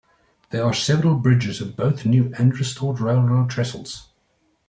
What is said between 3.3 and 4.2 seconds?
trestles.